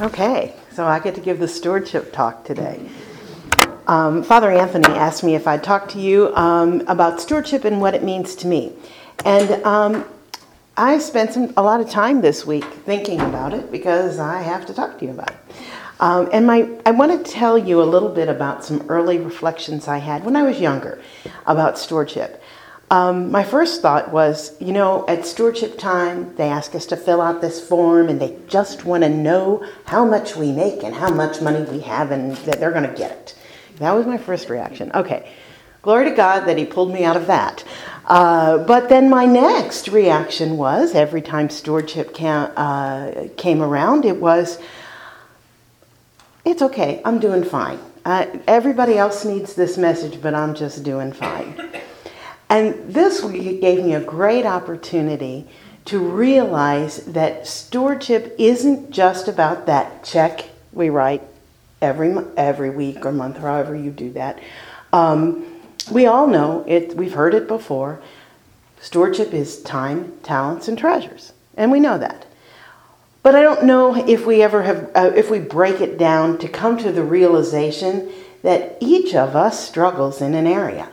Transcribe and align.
Okay, 0.00 0.54
so 0.72 0.86
I 0.86 0.98
get 0.98 1.14
to 1.16 1.20
give 1.20 1.38
the 1.38 1.46
stewardship 1.46 2.10
talk 2.10 2.42
today. 2.46 2.88
Um, 3.86 4.22
Father 4.22 4.50
Anthony 4.50 4.88
asked 4.94 5.22
me 5.22 5.34
if 5.34 5.46
I'd 5.46 5.62
talk 5.62 5.90
to 5.90 6.00
you 6.00 6.34
um, 6.36 6.80
about 6.86 7.20
stewardship 7.20 7.66
and 7.66 7.82
what 7.82 7.94
it 7.94 8.02
means 8.02 8.34
to 8.36 8.46
me. 8.46 8.72
And 9.26 9.62
um, 9.62 10.06
I 10.74 10.96
spent 11.00 11.34
some, 11.34 11.52
a 11.58 11.62
lot 11.62 11.82
of 11.82 11.90
time 11.90 12.22
this 12.22 12.46
week 12.46 12.64
thinking 12.64 13.20
about 13.20 13.52
it 13.52 13.70
because 13.70 14.18
I 14.18 14.40
have 14.40 14.64
to 14.66 14.72
talk 14.72 14.98
to 15.00 15.04
you 15.04 15.10
about 15.10 15.32
it. 15.32 15.36
Um, 16.00 16.30
and 16.32 16.46
my, 16.46 16.66
I 16.86 16.92
want 16.92 17.22
to 17.22 17.30
tell 17.30 17.58
you 17.58 17.82
a 17.82 17.84
little 17.84 18.08
bit 18.08 18.30
about 18.30 18.64
some 18.64 18.86
early 18.88 19.18
reflections 19.18 19.86
I 19.86 19.98
had 19.98 20.24
when 20.24 20.34
I 20.34 20.44
was 20.44 20.58
younger 20.58 21.02
about 21.44 21.78
stewardship. 21.78 22.42
Um, 22.90 23.30
my 23.30 23.44
first 23.44 23.82
thought 23.82 24.10
was, 24.10 24.60
you 24.60 24.72
know, 24.72 25.06
at 25.06 25.24
stewardship 25.24 25.78
time, 25.78 26.34
they 26.34 26.48
ask 26.48 26.74
us 26.74 26.86
to 26.86 26.96
fill 26.96 27.20
out 27.20 27.40
this 27.40 27.64
form 27.64 28.08
and 28.08 28.20
they 28.20 28.36
just 28.48 28.84
want 28.84 29.04
to 29.04 29.08
know 29.08 29.64
how 29.84 30.04
much 30.04 30.34
we 30.34 30.50
make 30.50 30.82
and 30.82 30.96
how 30.96 31.08
much 31.08 31.40
money 31.40 31.62
we 31.70 31.80
have 31.80 32.10
and 32.10 32.36
that 32.38 32.58
they're 32.58 32.72
going 32.72 32.90
to 32.90 32.96
get 32.96 33.12
it. 33.12 33.34
That 33.78 33.92
was 33.92 34.06
my 34.06 34.18
first 34.18 34.50
reaction. 34.50 34.90
Okay, 34.92 35.30
glory 35.82 36.10
to 36.10 36.16
God 36.16 36.46
that 36.46 36.58
He 36.58 36.64
pulled 36.64 36.92
me 36.92 37.04
out 37.04 37.16
of 37.16 37.28
that. 37.28 37.62
Uh, 38.06 38.58
but 38.58 38.88
then 38.88 39.08
my 39.08 39.24
next 39.24 39.86
reaction 39.86 40.56
was 40.56 40.96
every 40.96 41.22
time 41.22 41.48
stewardship 41.48 42.16
uh, 42.20 43.28
came 43.36 43.62
around, 43.62 44.04
it 44.04 44.16
was, 44.16 44.58
it's 46.44 46.60
okay, 46.60 47.00
I'm 47.04 47.20
doing 47.20 47.44
fine. 47.44 47.78
Uh, 48.04 48.26
everybody 48.48 48.98
else 48.98 49.24
needs 49.24 49.54
this 49.54 49.78
message, 49.78 50.20
but 50.20 50.34
I'm 50.34 50.54
just 50.54 50.82
doing 50.82 51.12
fine. 51.12 51.70
And 52.50 52.92
this 52.92 53.22
week 53.22 53.60
gave 53.60 53.84
me 53.84 53.94
a 53.94 54.00
great 54.00 54.44
opportunity 54.44 55.46
to 55.84 56.00
realize 56.00 57.04
that 57.06 57.46
stewardship 57.46 58.34
isn't 58.38 58.90
just 58.90 59.28
about 59.28 59.66
that 59.66 60.02
check 60.02 60.50
we 60.72 60.90
write 60.90 61.22
every 61.80 62.14
every 62.36 62.70
week 62.70 63.06
or 63.06 63.12
month, 63.12 63.38
or 63.38 63.42
however 63.42 63.74
you 63.74 63.90
do 63.90 64.12
that. 64.12 64.40
Um, 64.92 65.46
we 65.90 66.06
all 66.06 66.26
know 66.26 66.64
it. 66.66 66.96
We've 66.96 67.14
heard 67.14 67.34
it 67.34 67.46
before. 67.46 68.02
Stewardship 68.80 69.32
is 69.32 69.62
time, 69.62 70.12
talents, 70.22 70.66
and 70.66 70.76
treasures, 70.76 71.32
and 71.56 71.70
we 71.70 71.78
know 71.80 71.98
that. 71.98 72.26
But 73.22 73.36
I 73.36 73.42
don't 73.42 73.64
know 73.64 73.94
if 74.08 74.26
we 74.26 74.42
ever 74.42 74.62
have, 74.62 74.90
uh, 74.94 75.12
if 75.14 75.30
we 75.30 75.38
break 75.38 75.80
it 75.80 75.98
down 75.98 76.38
to 76.38 76.48
come 76.48 76.78
to 76.78 76.90
the 76.90 77.04
realization 77.04 78.10
that 78.42 78.76
each 78.80 79.14
of 79.14 79.36
us 79.36 79.66
struggles 79.68 80.20
in 80.20 80.34
an 80.34 80.46
area, 80.46 80.88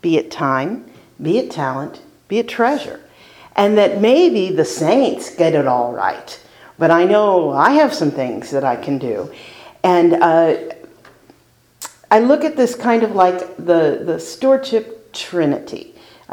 be 0.00 0.16
it 0.16 0.30
time, 0.30 0.86
be 1.20 1.38
it 1.38 1.50
talent, 1.50 2.00
be 2.28 2.38
it 2.38 2.48
treasure. 2.48 3.00
And 3.56 3.78
that 3.78 4.00
maybe 4.00 4.50
the 4.50 4.64
saints 4.64 5.34
get 5.34 5.54
it 5.54 5.66
all 5.66 5.92
right. 5.92 6.40
But 6.78 6.90
I 6.90 7.04
know 7.04 7.52
I 7.52 7.70
have 7.70 7.94
some 7.94 8.10
things 8.10 8.50
that 8.50 8.64
I 8.64 8.76
can 8.76 8.98
do. 8.98 9.32
And 9.84 10.14
uh, 10.14 10.56
I 12.10 12.18
look 12.18 12.44
at 12.44 12.56
this 12.56 12.74
kind 12.74 13.02
of 13.02 13.14
like 13.14 13.56
the, 13.56 14.02
the 14.04 14.18
stewardship 14.18 15.12
trinity 15.12 15.94
uh, 16.28 16.32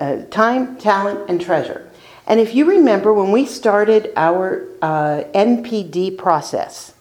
uh, 0.00 0.24
time, 0.26 0.76
talent, 0.76 1.28
and 1.28 1.40
treasure. 1.40 1.88
And 2.26 2.40
if 2.40 2.54
you 2.54 2.64
remember 2.64 3.12
when 3.12 3.30
we 3.30 3.46
started 3.46 4.12
our 4.16 4.66
uh, 4.82 5.24
NCD 5.34 6.16
process, 6.16 6.94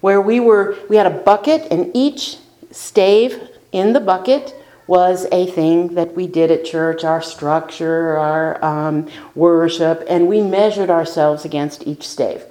where 0.00 0.20
we 0.20 0.40
were, 0.40 0.76
we 0.88 0.96
had 0.96 1.06
a 1.06 1.10
bucket, 1.10 1.70
and 1.70 1.90
each 1.94 2.38
stave 2.70 3.48
in 3.72 3.92
the 3.92 4.00
bucket 4.00 4.54
was 4.88 5.26
a 5.30 5.46
thing 5.46 5.88
that 5.88 6.14
we 6.16 6.26
did 6.26 6.50
at 6.50 6.64
church, 6.64 7.04
our 7.04 7.20
structure, 7.20 8.16
our 8.16 8.64
um, 8.64 9.06
worship, 9.34 10.02
and 10.08 10.26
we 10.26 10.40
measured 10.40 10.88
ourselves 10.90 11.44
against 11.44 11.86
each 11.86 12.08
stave. 12.08 12.44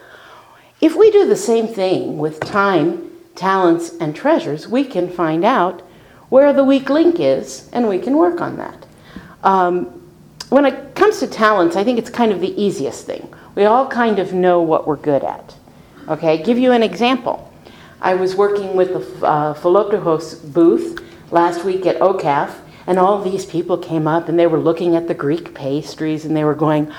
If 0.80 0.96
we 0.96 1.10
do 1.10 1.28
the 1.28 1.36
same 1.36 1.68
thing 1.68 2.20
with 2.20 2.40
time, 2.40 3.12
talents, 3.36 3.96
and 4.00 4.16
treasures, 4.16 4.68
we 4.68 4.84
can 4.84 5.10
find 5.10 5.44
out 5.44 5.82
where 6.30 6.54
the 6.54 6.64
weak 6.64 6.90
link 6.90 7.20
is 7.20 7.68
and 7.74 7.90
we 7.90 7.98
can 7.98 8.16
work 8.16 8.40
on 8.40 8.58
that. 8.58 8.86
Um, 9.44 9.86
when 10.50 10.66
it 10.66 10.94
comes 10.94 11.20
to 11.20 11.28
talents, 11.28 11.76
I 11.76 11.84
think 11.84 11.98
it's 11.98 12.12
kind 12.12 12.32
of 12.32 12.40
the 12.40 12.62
easiest 12.62 13.08
thing. 13.08 13.34
We 13.56 13.66
all 13.66 13.88
kind 13.88 14.20
of 14.20 14.34
know 14.34 14.62
what 14.62 14.88
we're 14.88 14.96
good 14.96 15.24
at. 15.24 15.56
Okay, 16.08 16.44
give 16.44 16.60
you 16.60 16.72
an 16.72 16.84
example. 16.84 17.52
I 18.00 18.14
was 18.14 18.36
working 18.36 18.76
with 18.76 18.94
the 18.94 19.26
uh, 19.26 19.54
booth 20.54 21.07
last 21.32 21.64
week 21.64 21.86
at 21.86 22.00
OCAF, 22.00 22.54
and 22.86 22.98
all 22.98 23.22
these 23.22 23.46
people 23.46 23.78
came 23.78 24.08
up 24.08 24.30
and 24.30 24.40
they 24.40 24.48
were 24.48 24.60
looking 24.60 24.96
at 24.96 25.08
the 25.08 25.14
Greek 25.14 25.54
pastries 25.54 26.24
and 26.26 26.36
they 26.36 26.46
were 26.46 26.56
going, 26.56 26.92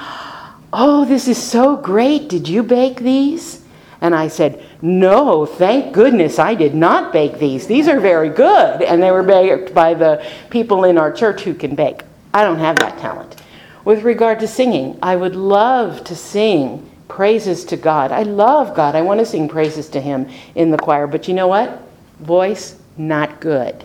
Oh, 0.71 1.07
this 1.07 1.29
is 1.29 1.43
so 1.43 1.77
great. 1.77 2.29
Did 2.29 2.47
you 2.47 2.63
bake 2.63 3.01
these? 3.01 3.65
And 4.01 4.15
I 4.15 4.29
said, 4.29 4.63
No, 4.83 5.47
thank 5.47 5.95
goodness 5.95 6.39
I 6.39 6.55
did 6.55 6.75
not 6.75 7.13
bake 7.13 7.39
these. 7.39 7.67
These 7.67 7.89
are 7.89 8.01
very 8.01 8.29
good. 8.29 8.83
And 8.83 9.03
they 9.03 9.11
were 9.11 9.23
baked 9.23 9.73
by 9.75 9.95
the 9.95 10.25
people 10.51 10.85
in 10.85 10.99
our 10.99 11.11
church 11.11 11.41
who 11.41 11.55
can 11.55 11.75
bake. 11.75 12.03
I 12.35 12.45
don't 12.45 12.59
have 12.59 12.77
that 12.77 12.99
talent. 12.99 13.43
With 13.85 14.03
regard 14.03 14.41
to 14.41 14.47
singing, 14.47 14.99
I 15.03 15.17
would 15.17 15.35
love 15.35 16.05
to 16.05 16.15
sing 16.15 16.89
praises 17.09 17.65
to 17.65 17.77
God. 17.79 18.13
I 18.13 18.23
love 18.25 18.77
God. 18.77 18.95
I 18.95 19.01
want 19.01 19.21
to 19.21 19.27
sing 19.27 19.49
praises 19.49 19.89
to 19.91 20.01
Him 20.01 20.29
in 20.55 20.71
the 20.71 20.77
choir. 20.77 21.07
But 21.07 21.27
you 21.27 21.33
know 21.33 21.49
what? 21.49 21.83
Voice, 22.21 22.79
not 22.99 23.41
good. 23.41 23.83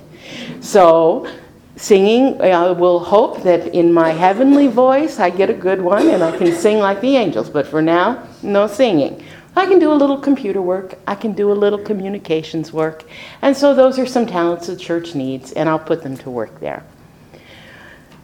So, 0.62 1.28
singing, 1.76 2.42
I 2.42 2.72
will 2.72 3.00
hope 3.00 3.44
that 3.44 3.68
in 3.74 3.92
my 3.92 4.12
heavenly 4.12 4.68
voice 4.68 5.20
I 5.20 5.30
get 5.30 5.50
a 5.50 5.54
good 5.54 5.82
one 5.82 6.10
and 6.10 6.24
I 6.24 6.38
can 6.38 6.54
sing 6.54 6.80
like 6.80 7.02
the 7.02 7.16
angels. 7.16 7.50
But 7.50 7.68
for 7.68 7.82
now, 7.82 8.28
no 8.42 8.68
singing. 8.68 9.24
I 9.56 9.66
can 9.66 9.78
do 9.80 9.92
a 9.92 9.94
little 9.94 10.18
computer 10.18 10.62
work, 10.62 10.98
I 11.06 11.16
can 11.16 11.34
do 11.34 11.52
a 11.52 11.54
little 11.54 11.80
communications 11.80 12.74
work. 12.74 13.04
And 13.42 13.56
so, 13.56 13.76
those 13.76 14.00
are 14.00 14.08
some 14.08 14.26
talents 14.26 14.68
the 14.68 14.76
church 14.76 15.14
needs, 15.14 15.52
and 15.52 15.70
I'll 15.70 15.80
put 15.80 16.02
them 16.02 16.18
to 16.18 16.30
work 16.30 16.60
there. 16.60 16.84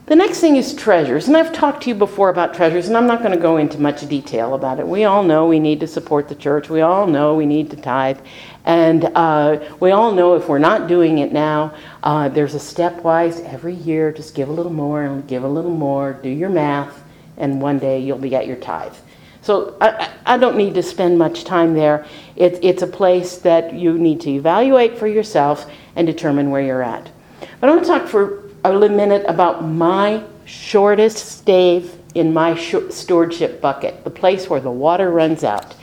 The 0.09 0.16
next 0.16 0.40
thing 0.40 0.56
is 0.56 0.74
treasures. 0.74 1.28
And 1.28 1.38
I've 1.38 1.53
talked 1.53 1.84
to 1.84 1.90
you 1.90 1.94
before 1.94 2.30
about 2.30 2.56
treasures, 2.56 2.88
and 2.88 2.97
I'm 2.97 3.06
not 3.06 3.20
going 3.20 3.31
to 3.31 3.38
go 3.38 3.58
into 3.58 3.80
much 3.80 4.08
detail 4.09 4.56
about 4.56 4.80
it. 4.80 4.88
We 4.88 5.03
all 5.03 5.22
know 5.22 5.46
we 5.46 5.59
need 5.59 5.80
to 5.81 5.88
support 5.88 6.28
the 6.28 6.34
church. 6.34 6.68
We 6.68 6.81
all 6.81 7.06
know 7.06 7.36
we 7.36 7.46
need 7.46 7.70
to 7.70 7.75
tithe. 7.75 8.18
And 8.66 9.06
uh, 9.06 9.59
we 9.80 9.92
all 9.92 10.12
know 10.12 10.34
if 10.34 10.50
we're 10.50 10.58
not 10.58 10.88
doing 10.88 11.20
it 11.20 11.31
now, 11.31 11.75
uh, 12.02 12.28
there's 12.28 12.56
a 12.56 12.58
stepwise 12.58 13.46
every 13.53 13.75
year. 13.75 14.12
Just 14.12 14.34
give 14.34 14.50
a 14.50 14.52
little 14.52 14.74
more 14.74 15.03
and 15.03 15.28
give 15.28 15.44
a 15.44 15.47
little 15.47 15.70
more. 15.70 16.14
Do 16.14 16.30
your 16.30 16.50
math, 16.50 17.03
and 17.38 17.62
one 17.62 17.78
day 17.78 18.00
you'll 18.00 18.18
be 18.18 18.36
at 18.36 18.47
your 18.47 18.58
tithe. 18.58 18.96
So 19.44 19.78
I, 19.80 20.09
I 20.26 20.38
don't 20.40 20.58
need 20.58 20.74
to 20.74 20.81
spend 20.81 21.20
much 21.20 21.44
time 21.44 21.76
there. 21.76 22.03
It, 22.36 22.58
it's 22.64 22.81
a 22.81 22.88
place 22.88 23.38
that 23.38 23.76
you 23.76 23.96
need 23.96 24.22
to 24.22 24.31
evaluate 24.31 24.97
for 24.97 25.06
yourself 25.06 25.70
and 25.96 26.08
determine 26.08 26.50
where 26.50 26.64
you're 26.64 26.81
at. 26.81 27.12
But 27.59 27.70
I 27.70 27.76
want 27.76 27.86
to 27.86 27.91
talk 27.91 28.08
for 28.08 28.49
a 28.64 28.90
minute 28.90 29.25
about 29.28 29.64
my 29.64 30.24
shortest 30.46 31.18
stave 31.18 31.96
in 32.16 32.34
my 32.34 32.56
stewardship 32.56 33.62
bucket, 33.62 34.03
the 34.03 34.09
place 34.09 34.50
where 34.50 34.59
the 34.59 34.72
water 34.72 35.12
runs 35.12 35.44
out. 35.44 35.75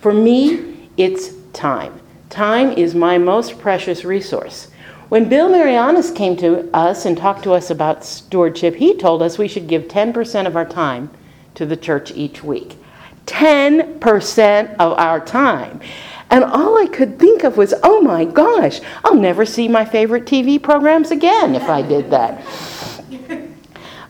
For 0.00 0.12
me, 0.12 0.88
it's 0.96 1.30
time. 1.52 2.00
Time 2.28 2.70
is 2.72 2.94
my 2.94 3.18
most 3.18 3.58
precious 3.58 4.04
resource. 4.04 4.68
When 5.08 5.28
Bill 5.28 5.50
Marianes 5.50 6.14
came 6.14 6.36
to 6.38 6.70
us 6.74 7.04
and 7.04 7.16
talked 7.16 7.42
to 7.44 7.52
us 7.52 7.70
about 7.70 8.04
stewardship, 8.04 8.76
he 8.76 8.96
told 8.96 9.22
us 9.22 9.36
we 9.36 9.48
should 9.48 9.68
give 9.68 9.84
10% 9.84 10.46
of 10.46 10.56
our 10.56 10.64
time 10.64 11.10
to 11.54 11.66
the 11.66 11.76
church 11.76 12.12
each 12.12 12.42
week. 12.42 12.76
10% 13.26 14.76
of 14.78 14.92
our 14.98 15.20
time. 15.20 15.80
And 16.30 16.44
all 16.44 16.78
I 16.82 16.86
could 16.86 17.18
think 17.18 17.44
of 17.44 17.56
was, 17.56 17.74
oh 17.82 18.00
my 18.00 18.24
gosh, 18.24 18.80
I'll 19.04 19.14
never 19.14 19.44
see 19.44 19.68
my 19.68 19.84
favorite 19.84 20.24
TV 20.24 20.62
programs 20.62 21.10
again 21.10 21.54
if 21.54 21.64
I 21.64 21.82
did 21.82 22.10
that. 22.10 22.42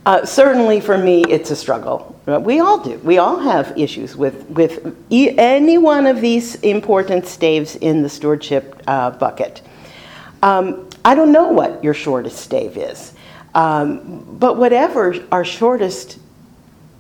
Uh, 0.05 0.27
certainly 0.27 0.81
for 0.81 0.99
me, 0.99 1.25
it's 1.28 1.53
a 1.53 1.56
struggle. 1.56 2.21
We 2.27 2.59
all 2.59 2.78
do. 2.78 2.99
We 2.99 3.19
all 3.19 3.39
have 3.39 3.73
issues 3.78 4.17
with, 4.17 4.49
with 4.50 4.97
e- 5.11 5.38
any 5.38 5.79
one 5.79 6.06
of 6.06 6.20
these 6.20 6.56
important 6.56 7.25
staves 7.26 7.76
in 7.76 8.03
the 8.03 8.09
stewardship 8.09 8.82
uh, 8.88 9.11
bucket. 9.11 9.62
Um, 10.43 10.88
I 11.05 11.14
don't 11.14 11.31
know 11.31 11.49
what 11.49 11.85
your 11.85 11.94
shortest 11.94 12.38
stave 12.38 12.76
is, 12.76 13.12
um, 13.55 14.26
but 14.41 14.56
whatever 14.56 15.14
our 15.31 15.44
shortest, 15.44 16.19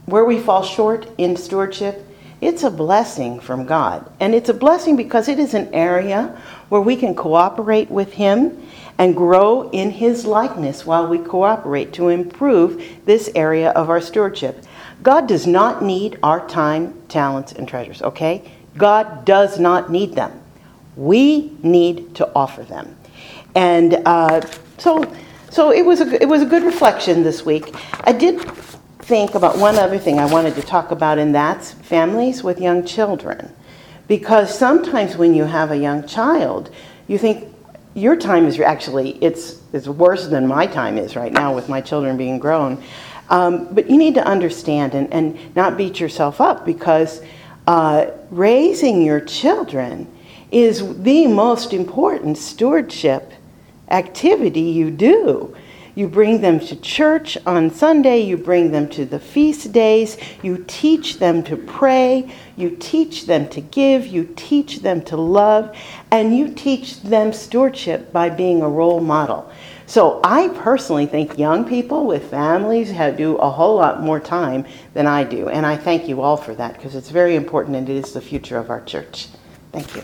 where 0.06 0.24
we 0.24 0.38
fall 0.38 0.62
short 0.62 1.08
in 1.18 1.36
stewardship, 1.36 2.06
it's 2.40 2.64
a 2.64 2.70
blessing 2.70 3.38
from 3.38 3.66
God. 3.66 4.10
And 4.18 4.34
it's 4.34 4.48
a 4.48 4.54
blessing 4.54 4.96
because 4.96 5.28
it 5.28 5.38
is 5.38 5.54
an 5.54 5.72
area 5.72 6.40
where 6.68 6.80
we 6.80 6.96
can 6.96 7.14
cooperate 7.14 7.90
with 7.90 8.12
Him 8.14 8.66
and 8.98 9.16
grow 9.16 9.70
in 9.70 9.90
His 9.90 10.26
likeness 10.26 10.84
while 10.84 11.06
we 11.06 11.18
cooperate 11.18 11.92
to 11.94 12.08
improve 12.08 12.84
this 13.04 13.30
area 13.34 13.70
of 13.70 13.90
our 13.90 14.00
stewardship. 14.00 14.64
God 15.02 15.28
does 15.28 15.46
not 15.46 15.82
need 15.82 16.18
our 16.22 16.46
time, 16.48 17.00
talents, 17.08 17.52
and 17.52 17.68
treasures, 17.68 18.02
okay? 18.02 18.50
God 18.76 19.24
does 19.24 19.58
not 19.58 19.90
need 19.90 20.14
them. 20.14 20.40
We 20.96 21.56
need 21.62 22.14
to 22.16 22.30
offer 22.34 22.62
them. 22.62 22.96
And 23.54 24.02
uh, 24.04 24.40
so, 24.78 25.14
so 25.50 25.70
it 25.70 25.84
was 25.84 26.00
a 26.00 26.22
it 26.22 26.28
was 26.28 26.42
a 26.42 26.46
good 26.46 26.62
reflection 26.62 27.22
this 27.22 27.44
week. 27.44 27.74
I 28.04 28.12
did 28.12 28.40
think 29.02 29.34
about 29.34 29.58
one 29.58 29.76
other 29.76 29.98
thing 29.98 30.18
I 30.18 30.26
wanted 30.26 30.54
to 30.54 30.62
talk 30.62 30.90
about, 30.90 31.18
and 31.18 31.34
that's 31.34 31.72
families 31.72 32.42
with 32.42 32.60
young 32.60 32.84
children. 32.86 33.52
Because 34.08 34.56
sometimes 34.56 35.16
when 35.16 35.34
you 35.34 35.44
have 35.44 35.70
a 35.70 35.76
young 35.76 36.06
child, 36.06 36.70
you 37.08 37.18
think 37.18 37.48
your 37.94 38.16
time 38.16 38.46
is 38.46 38.58
actually 38.58 39.10
it's 39.22 39.60
it's 39.72 39.86
worse 39.86 40.26
than 40.28 40.46
my 40.46 40.66
time 40.66 40.96
is 40.96 41.14
right 41.14 41.32
now 41.32 41.54
with 41.54 41.68
my 41.68 41.80
children 41.80 42.16
being 42.16 42.38
grown. 42.38 42.82
Um, 43.28 43.72
but 43.72 43.88
you 43.88 43.96
need 43.96 44.14
to 44.14 44.24
understand 44.24 44.94
and, 44.94 45.12
and 45.12 45.56
not 45.56 45.76
beat 45.76 46.00
yourself 46.00 46.40
up 46.40 46.64
because 46.66 47.22
uh, 47.66 48.06
raising 48.30 49.02
your 49.02 49.20
children 49.20 50.06
is 50.50 51.02
the 51.02 51.26
most 51.26 51.72
important 51.72 52.36
stewardship 52.36 53.32
activity 53.88 54.60
you 54.60 54.90
do. 54.90 55.54
You 55.94 56.08
bring 56.08 56.40
them 56.40 56.58
to 56.60 56.76
church 56.76 57.36
on 57.46 57.70
Sunday, 57.70 58.20
you 58.20 58.36
bring 58.36 58.72
them 58.72 58.88
to 58.90 59.04
the 59.04 59.18
feast 59.18 59.72
days, 59.72 60.16
you 60.42 60.64
teach 60.66 61.18
them 61.18 61.42
to 61.44 61.56
pray, 61.56 62.32
you 62.56 62.76
teach 62.76 63.26
them 63.26 63.48
to 63.50 63.60
give, 63.60 64.06
you 64.06 64.32
teach 64.34 64.80
them 64.80 65.02
to 65.02 65.16
love, 65.16 65.76
and 66.10 66.36
you 66.36 66.48
teach 66.48 67.02
them 67.02 67.32
stewardship 67.32 68.12
by 68.12 68.30
being 68.30 68.62
a 68.62 68.68
role 68.68 69.00
model. 69.00 69.50
So 69.86 70.20
I 70.24 70.48
personally 70.48 71.04
think 71.04 71.38
young 71.38 71.66
people 71.66 72.06
with 72.06 72.30
families 72.30 72.90
have, 72.90 73.18
do 73.18 73.36
a 73.36 73.50
whole 73.50 73.76
lot 73.76 74.00
more 74.00 74.20
time 74.20 74.64
than 74.94 75.06
I 75.06 75.24
do, 75.24 75.50
and 75.50 75.66
I 75.66 75.76
thank 75.76 76.08
you 76.08 76.22
all 76.22 76.38
for 76.38 76.54
that 76.54 76.74
because 76.74 76.94
it's 76.94 77.10
very 77.10 77.36
important 77.36 77.76
and 77.76 77.86
it 77.86 77.96
is 77.96 78.12
the 78.14 78.20
future 78.22 78.56
of 78.56 78.70
our 78.70 78.82
church. 78.82 79.28
Thank 79.70 79.94
you. 79.94 80.02